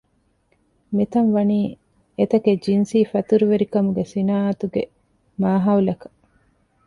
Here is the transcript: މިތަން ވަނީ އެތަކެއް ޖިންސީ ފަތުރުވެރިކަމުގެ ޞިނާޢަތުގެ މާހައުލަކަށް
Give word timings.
މިތަން 0.95 1.29
ވަނީ 1.35 1.59
އެތަކެއް 2.17 2.63
ޖިންސީ 2.65 2.99
ފަތުރުވެރިކަމުގެ 3.11 4.03
ޞިނާޢަތުގެ 4.11 4.83
މާހައުލަކަށް 5.41 6.17